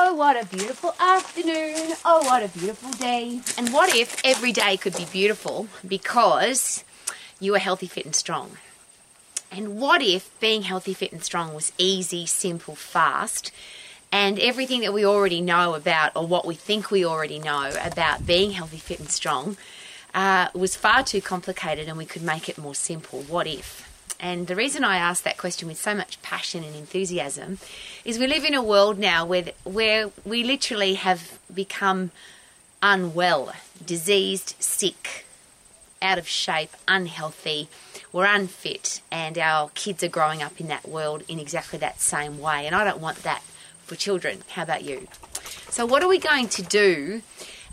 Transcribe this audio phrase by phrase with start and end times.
[0.00, 1.96] Oh, what a beautiful afternoon.
[2.04, 3.40] Oh, what a beautiful day.
[3.58, 6.84] And what if every day could be beautiful because
[7.40, 8.58] you were healthy, fit, and strong?
[9.50, 13.50] And what if being healthy, fit, and strong was easy, simple, fast,
[14.12, 18.24] and everything that we already know about, or what we think we already know about
[18.24, 19.56] being healthy, fit, and strong,
[20.14, 23.22] uh, was far too complicated and we could make it more simple?
[23.22, 23.97] What if?
[24.20, 27.58] And the reason I ask that question with so much passion and enthusiasm
[28.04, 32.10] is we live in a world now where, where we literally have become
[32.82, 33.52] unwell,
[33.84, 35.24] diseased, sick,
[36.00, 37.68] out of shape, unhealthy,
[38.12, 42.38] we're unfit, and our kids are growing up in that world in exactly that same
[42.38, 42.66] way.
[42.66, 43.42] And I don't want that
[43.84, 44.42] for children.
[44.50, 45.08] How about you?
[45.68, 47.22] So, what are we going to do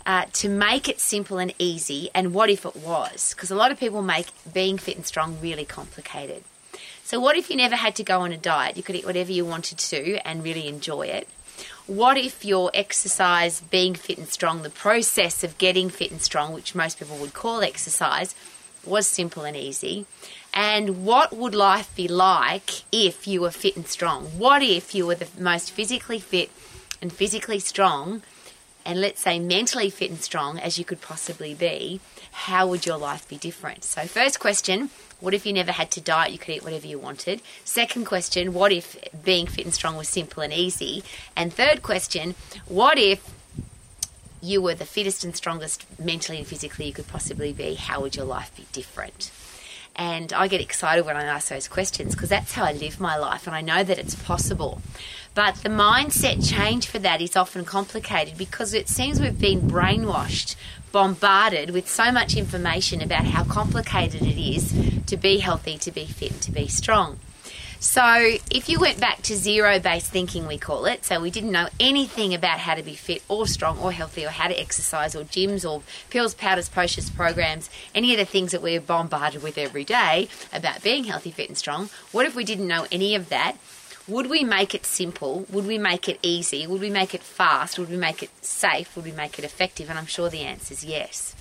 [0.06, 2.08] uh, to make it simple and easy?
[2.14, 3.34] And what if it was?
[3.34, 6.44] Because a lot of people make being fit and strong really complicated.
[7.04, 8.76] So, what if you never had to go on a diet?
[8.76, 11.28] You could eat whatever you wanted to and really enjoy it.
[11.86, 16.52] What if your exercise, being fit and strong, the process of getting fit and strong,
[16.52, 18.34] which most people would call exercise,
[18.84, 20.06] was simple and easy?
[20.52, 24.24] And what would life be like if you were fit and strong?
[24.38, 26.50] What if you were the most physically fit
[27.00, 28.22] and physically strong,
[28.86, 32.00] and let's say mentally fit and strong as you could possibly be?
[32.30, 33.84] How would your life be different?
[33.84, 36.32] So, first question what if you never had to diet?
[36.32, 37.40] You could eat whatever you wanted.
[37.64, 41.02] Second question, what if being fit and strong was simple and easy?
[41.34, 42.34] And third question,
[42.66, 43.26] what if
[44.42, 47.74] you were the fittest and strongest mentally and physically you could possibly be?
[47.74, 49.30] How would your life be different?
[49.96, 53.16] And I get excited when I ask those questions because that's how I live my
[53.16, 54.82] life and I know that it's possible.
[55.34, 60.56] But the mindset change for that is often complicated because it seems we've been brainwashed
[60.92, 64.72] bombarded with so much information about how complicated it is
[65.06, 67.18] to be healthy, to be fit, to be strong.
[67.78, 71.52] So, if you went back to zero based thinking, we call it, so we didn't
[71.52, 75.14] know anything about how to be fit or strong or healthy or how to exercise
[75.14, 79.58] or gyms or pills, powders, potions, programs, any of the things that we're bombarded with
[79.58, 83.28] every day about being healthy, fit, and strong, what if we didn't know any of
[83.28, 83.56] that?
[84.08, 85.44] Would we make it simple?
[85.50, 86.66] Would we make it easy?
[86.66, 87.78] Would we make it fast?
[87.78, 88.94] Would we make it safe?
[88.96, 89.90] Would we make it effective?
[89.90, 91.34] And I'm sure the answer is yes.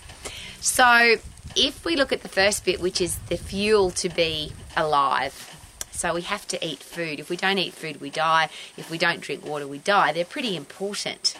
[0.59, 1.17] So,
[1.55, 5.54] if we look at the first bit, which is the fuel to be alive,
[5.95, 7.19] so we have to eat food.
[7.19, 8.49] If we don't eat food, we die.
[8.77, 10.11] If we don't drink water, we die.
[10.11, 11.35] They're pretty important.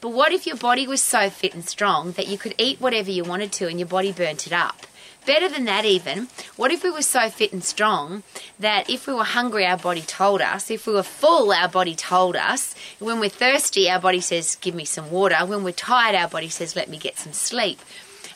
[0.00, 3.10] But what if your body was so fit and strong that you could eat whatever
[3.10, 4.86] you wanted to and your body burnt it up?
[5.26, 6.28] Better than that, even.
[6.56, 8.22] What if we were so fit and strong
[8.58, 10.70] that if we were hungry, our body told us?
[10.70, 12.74] If we were full, our body told us?
[12.98, 15.36] When we're thirsty, our body says, Give me some water.
[15.44, 17.80] When we're tired, our body says, Let me get some sleep.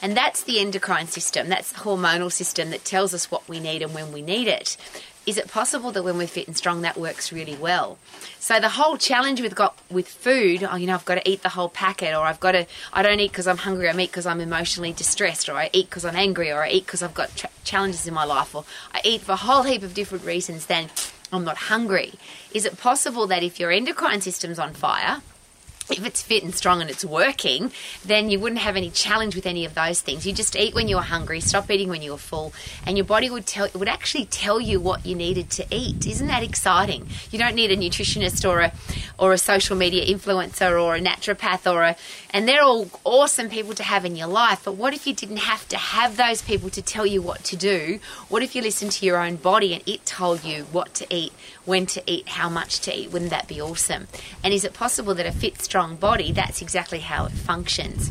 [0.02, 3.80] And that's the endocrine system, that's the hormonal system that tells us what we need
[3.80, 4.76] and when we need it
[5.26, 7.98] is it possible that when we're fit and strong that works really well?
[8.38, 11.42] So the whole challenge with got with food oh you know i've got to eat
[11.42, 14.10] the whole packet or i've got to i don't eat because i'm hungry i eat
[14.10, 17.14] because i'm emotionally distressed or i eat because i'm angry or i eat because i've
[17.14, 20.24] got ch- challenges in my life or i eat for a whole heap of different
[20.24, 20.88] reasons then
[21.32, 22.12] i'm not hungry.
[22.52, 25.22] Is it possible that if your endocrine system's on fire
[25.90, 27.70] if it's fit and strong and it's working,
[28.04, 30.26] then you wouldn't have any challenge with any of those things.
[30.26, 32.52] You just eat when you were hungry, stop eating when you were full,
[32.86, 36.06] and your body would tell would actually tell you what you needed to eat.
[36.06, 37.08] Isn't that exciting?
[37.30, 38.72] You don't need a nutritionist or a
[39.18, 41.96] or a social media influencer or a naturopath or a
[42.30, 44.62] and they're all awesome people to have in your life.
[44.64, 47.56] But what if you didn't have to have those people to tell you what to
[47.56, 48.00] do?
[48.28, 51.32] What if you listened to your own body and it told you what to eat,
[51.64, 53.10] when to eat, how much to eat?
[53.10, 54.08] Wouldn't that be awesome?
[54.42, 58.10] And is it possible that a fit strong body, that's exactly how it functions.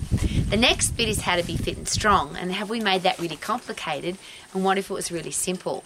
[0.50, 2.36] The next bit is how to be fit and strong.
[2.36, 4.18] And have we made that really complicated?
[4.53, 5.84] And what if it was really simple?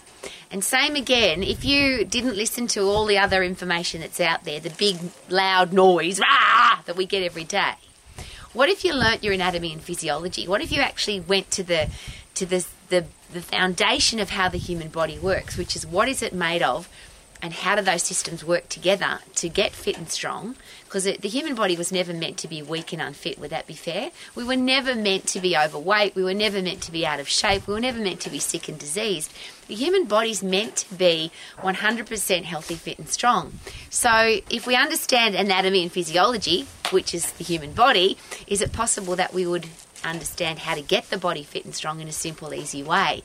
[0.51, 4.59] And same again, if you didn't listen to all the other information that's out there,
[4.59, 4.97] the big
[5.29, 7.73] loud noise rah, that we get every day.
[8.53, 10.47] What if you learnt your anatomy and physiology?
[10.47, 11.89] What if you actually went to the
[12.35, 16.23] to the the, the foundation of how the human body works, which is what is
[16.23, 16.89] it made of?
[17.41, 20.55] And how do those systems work together to get fit and strong?
[20.85, 23.73] Because the human body was never meant to be weak and unfit, would that be
[23.73, 24.11] fair?
[24.35, 27.27] We were never meant to be overweight, we were never meant to be out of
[27.27, 29.31] shape, we were never meant to be sick and diseased.
[29.67, 33.59] The human body's meant to be 100% healthy, fit, and strong.
[33.89, 38.17] So, if we understand anatomy and physiology, which is the human body,
[38.47, 39.67] is it possible that we would
[40.03, 43.23] understand how to get the body fit and strong in a simple, easy way?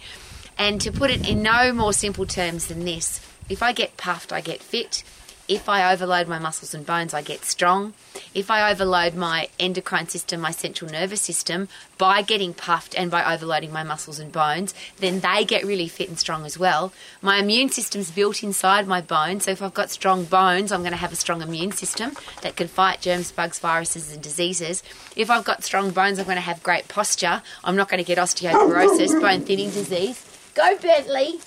[0.58, 3.20] And to put it in no more simple terms than this,
[3.52, 5.04] if I get puffed, I get fit.
[5.48, 7.94] if I overload my muscles and bones, I get strong.
[8.32, 11.68] If I overload my endocrine system, my central nervous system,
[11.98, 16.08] by getting puffed and by overloading my muscles and bones, then they get really fit
[16.08, 16.92] and strong as well.
[17.20, 20.92] My immune system's built inside my bones, so if I've got strong bones, I'm going
[20.92, 22.12] to have a strong immune system
[22.42, 24.82] that can fight germs, bugs, viruses, and diseases.
[25.16, 27.42] If I've got strong bones, I'm going to have great posture.
[27.64, 30.24] I'm not going to get osteoporosis, bone thinning disease.
[30.54, 31.40] Go, Bentley!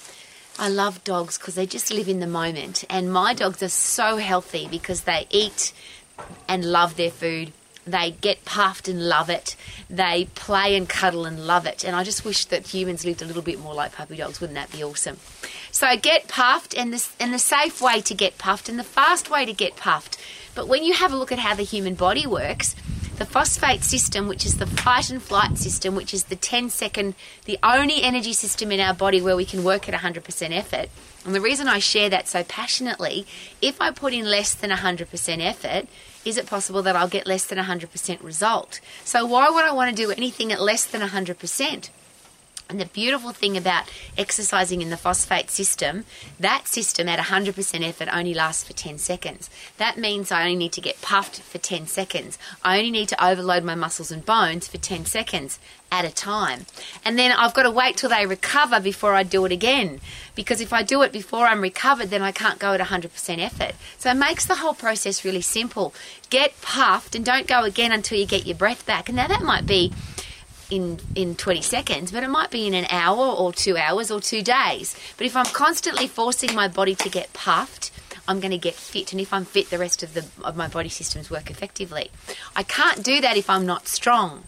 [0.57, 2.85] I love dogs because they just live in the moment.
[2.89, 5.73] And my dogs are so healthy because they eat
[6.47, 7.51] and love their food.
[7.85, 9.55] They get puffed and love it.
[9.89, 11.83] They play and cuddle and love it.
[11.83, 14.41] And I just wish that humans lived a little bit more like puppy dogs.
[14.41, 15.17] Wouldn't that be awesome?
[15.71, 19.29] So get puffed, and the, and the safe way to get puffed, and the fast
[19.29, 20.17] way to get puffed.
[20.55, 22.75] But when you have a look at how the human body works,
[23.17, 27.15] the phosphate system, which is the fight and flight system, which is the 10 second,
[27.45, 30.89] the only energy system in our body where we can work at 100% effort.
[31.25, 33.25] And the reason I share that so passionately,
[33.61, 35.87] if I put in less than 100% effort,
[36.25, 38.81] is it possible that I'll get less than 100% result?
[39.03, 41.89] So why would I want to do anything at less than 100%?
[42.67, 46.05] And the beautiful thing about exercising in the phosphate system,
[46.39, 49.51] that system at 100% effort only lasts for 10 seconds.
[49.77, 52.39] That means I only need to get puffed for 10 seconds.
[52.63, 55.59] I only need to overload my muscles and bones for 10 seconds
[55.91, 56.65] at a time.
[57.03, 60.01] And then I've got to wait till they recover before I do it again.
[60.33, 63.75] Because if I do it before I'm recovered, then I can't go at 100% effort.
[63.99, 65.93] So it makes the whole process really simple.
[66.31, 69.07] Get puffed and don't go again until you get your breath back.
[69.07, 69.93] And now that might be
[70.69, 74.19] in in 20 seconds, but it might be in an hour or 2 hours or
[74.19, 74.95] 2 days.
[75.17, 77.91] But if I'm constantly forcing my body to get puffed,
[78.27, 80.67] I'm going to get fit and if I'm fit the rest of the of my
[80.67, 82.09] body systems work effectively.
[82.55, 84.43] I can't do that if I'm not strong.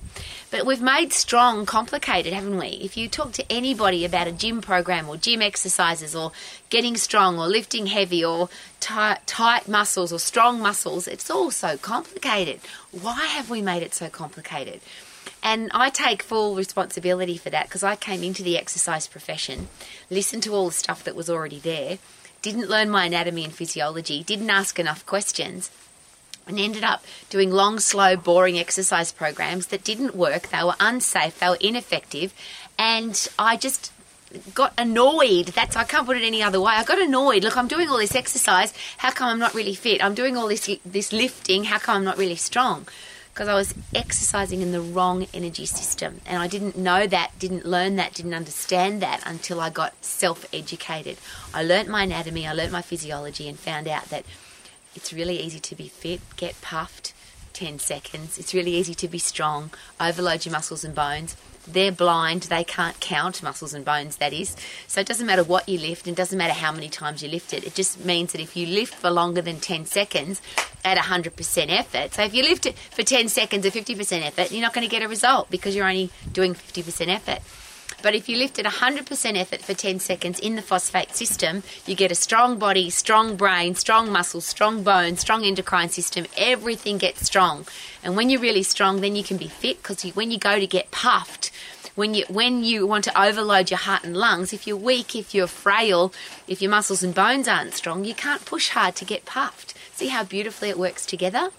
[0.49, 2.67] But we've made strong complicated, haven't we?
[2.67, 6.31] If you talk to anybody about a gym program or gym exercises or
[6.69, 8.47] getting strong or lifting heavy or
[8.79, 12.61] tight, tight muscles or strong muscles, it's all so complicated.
[12.91, 14.79] Why have we made it so complicated?
[15.43, 19.67] And I take full responsibility for that because I came into the exercise profession,
[20.09, 21.99] listened to all the stuff that was already there,
[22.41, 25.71] didn't learn my anatomy and physiology, didn't ask enough questions,
[26.47, 30.49] and ended up doing long, slow, boring exercise programs that didn't work.
[30.49, 32.33] They were unsafe, they were ineffective,
[32.77, 33.91] and I just
[34.53, 35.47] got annoyed.
[35.47, 36.73] That's I can't put it any other way.
[36.73, 37.43] I got annoyed.
[37.43, 38.73] Look, I'm doing all this exercise.
[38.97, 40.03] How come I'm not really fit?
[40.03, 41.65] I'm doing all this this lifting.
[41.65, 42.87] How come I'm not really strong?
[43.37, 46.21] Because I was exercising in the wrong energy system.
[46.25, 50.51] And I didn't know that, didn't learn that, didn't understand that until I got self
[50.51, 51.17] educated.
[51.53, 54.25] I learnt my anatomy, I learnt my physiology, and found out that
[54.95, 57.13] it's really easy to be fit, get puffed
[57.53, 58.39] 10 seconds.
[58.39, 59.69] It's really easy to be strong,
[60.01, 61.37] overload your muscles and bones.
[61.67, 64.55] They're blind, they can't count muscles and bones, that is.
[64.87, 67.29] So it doesn't matter what you lift, and it doesn't matter how many times you
[67.29, 67.65] lift it.
[67.65, 70.41] It just means that if you lift for longer than 10 seconds
[70.85, 74.61] at 100% effort, so if you lift it for 10 seconds at 50% effort, you're
[74.61, 77.39] not going to get a result because you're only doing 50% effort.
[78.01, 81.95] But if you lift at 100% effort for 10 seconds in the phosphate system, you
[81.95, 86.25] get a strong body, strong brain, strong muscles, strong bones, strong endocrine system.
[86.37, 87.65] Everything gets strong.
[88.03, 90.67] And when you're really strong, then you can be fit because when you go to
[90.67, 91.51] get puffed,
[91.95, 95.33] when you when you want to overload your heart and lungs, if you're weak, if
[95.33, 96.13] you're frail,
[96.47, 99.73] if your muscles and bones aren't strong, you can't push hard to get puffed.
[99.93, 101.49] See how beautifully it works together?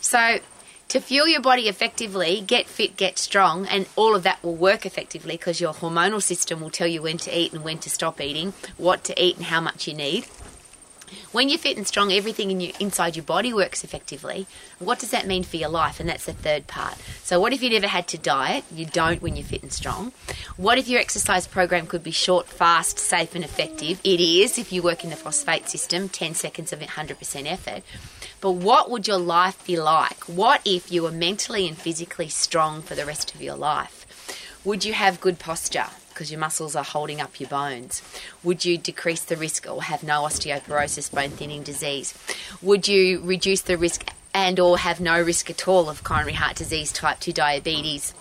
[0.00, 0.40] So
[0.88, 4.86] to fuel your body effectively, get fit, get strong, and all of that will work
[4.86, 8.20] effectively because your hormonal system will tell you when to eat and when to stop
[8.20, 10.26] eating, what to eat and how much you need.
[11.32, 14.46] When you're fit and strong, everything in your, inside your body works effectively.
[14.78, 16.00] What does that mean for your life?
[16.00, 16.96] And that's the third part.
[17.22, 18.64] So, what if you never had to diet?
[18.72, 20.12] You don't when you're fit and strong.
[20.56, 24.00] What if your exercise program could be short, fast, safe, and effective?
[24.04, 27.82] It is if you work in the phosphate system, 10 seconds of 100% effort.
[28.40, 30.24] But what would your life be like?
[30.24, 34.04] What if you were mentally and physically strong for the rest of your life?
[34.64, 35.86] Would you have good posture?
[36.14, 38.00] Because your muscles are holding up your bones?
[38.42, 42.14] Would you decrease the risk or have no osteoporosis, bone thinning disease?
[42.62, 46.56] Would you reduce the risk and or have no risk at all of coronary heart
[46.56, 48.14] disease, type 2 diabetes?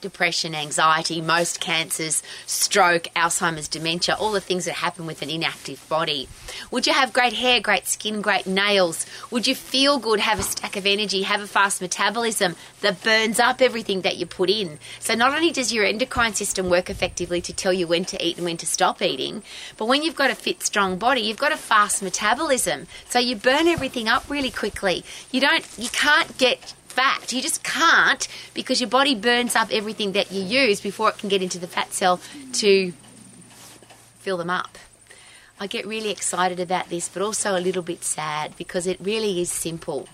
[0.00, 5.86] Depression, anxiety, most cancers, stroke, Alzheimer's, dementia, all the things that happen with an inactive
[5.88, 6.28] body?
[6.70, 9.06] Would you have great hair, great skin, great nails?
[9.30, 13.38] Would you feel good, have a stack of energy, have a fast metabolism that burns
[13.38, 14.78] up everything that you put in?
[14.98, 18.36] So not only does your endocrine system work effectively to tell you when to eat
[18.36, 19.42] and when to stop eating,
[19.76, 22.86] but when you've got a fit, strong body, you've got a fast metabolism.
[23.08, 25.04] So you burn everything up really quickly.
[25.30, 27.32] You don't you can't get fat.
[27.32, 31.30] You just can't because your body burns up everything that you use before it can
[31.30, 32.20] get into the fat cell
[32.54, 32.92] to
[34.18, 34.76] fill them up.
[35.58, 39.40] I get really excited about this, but also a little bit sad because it really
[39.40, 40.08] is simple.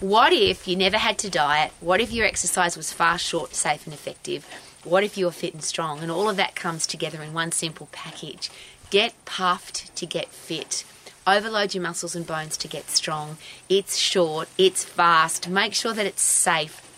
[0.00, 1.70] What if you never had to diet?
[1.80, 4.46] What if your exercise was fast, short, safe, and effective?
[4.84, 6.00] What if you were fit and strong?
[6.00, 8.50] And all of that comes together in one simple package.
[8.88, 10.84] Get puffed to get fit.
[11.26, 13.36] Overload your muscles and bones to get strong.
[13.68, 15.48] It's short, it's fast.
[15.48, 16.91] Make sure that it's safe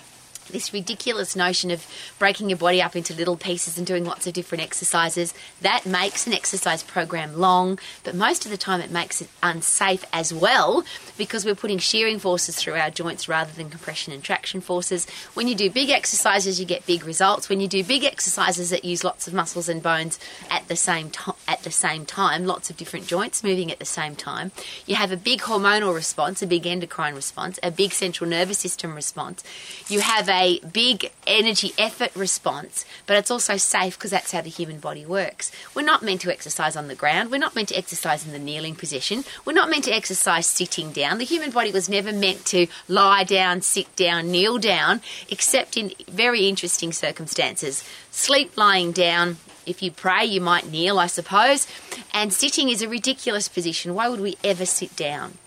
[0.51, 1.87] this ridiculous notion of
[2.19, 5.35] breaking your body up into little pieces and doing lots of different exercises.
[5.61, 10.05] That makes an exercise program long but most of the time it makes it unsafe
[10.13, 10.85] as well
[11.17, 15.07] because we're putting shearing forces through our joints rather than compression and traction forces.
[15.35, 17.49] When you do big exercises you get big results.
[17.49, 20.19] When you do big exercises that use lots of muscles and bones
[20.51, 23.85] at the same time at the same time lots of different joints moving at the
[23.85, 24.51] same time
[24.87, 28.95] you have a big hormonal response a big endocrine response a big central nervous system
[28.95, 29.43] response.
[29.89, 30.34] You have a
[30.73, 35.51] big energy effort response, but it's also safe because that's how the human body works.
[35.75, 37.31] We're not meant to exercise on the ground.
[37.31, 39.25] We're not meant to exercise in the kneeling position.
[39.45, 41.19] We're not meant to exercise sitting down.
[41.19, 45.93] The human body was never meant to lie down, sit down, kneel down, except in
[46.09, 47.85] very interesting circumstances.
[48.11, 49.37] Sleep lying down,
[49.67, 51.67] if you pray, you might kneel, I suppose.
[52.13, 53.95] And sitting is a ridiculous position.
[53.95, 55.39] Why would we ever sit down?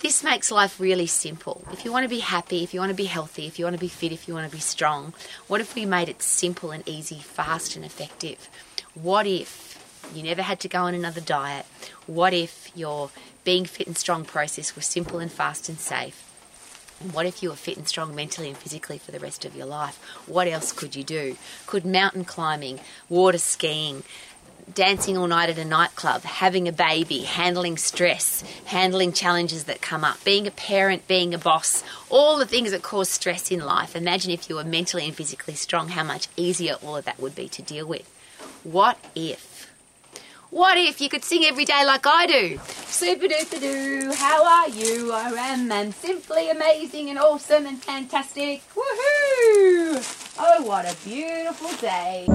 [0.00, 1.62] This makes life really simple.
[1.72, 3.76] If you want to be happy, if you want to be healthy, if you want
[3.76, 5.12] to be fit, if you want to be strong,
[5.46, 8.48] what if we made it simple and easy, fast and effective?
[8.94, 9.78] What if
[10.14, 11.66] you never had to go on another diet?
[12.06, 13.10] What if your
[13.44, 16.26] being fit and strong process was simple and fast and safe?
[17.00, 19.54] And what if you were fit and strong mentally and physically for the rest of
[19.54, 19.98] your life?
[20.26, 21.36] What else could you do?
[21.66, 22.80] Could mountain climbing,
[23.10, 24.02] water skiing,
[24.74, 30.04] dancing all night at a nightclub, having a baby, handling stress, handling challenges that come
[30.04, 33.96] up, being a parent, being a boss, all the things that cause stress in life.
[33.96, 37.34] Imagine if you were mentally and physically strong, how much easier all of that would
[37.34, 38.08] be to deal with.
[38.62, 39.70] What if?
[40.50, 42.60] What if you could sing every day like I do?
[42.86, 45.12] Super duper doo, how are you?
[45.12, 48.62] I am and simply amazing and awesome and fantastic.
[48.74, 50.36] Woohoo!
[50.38, 52.26] Oh, what a beautiful day.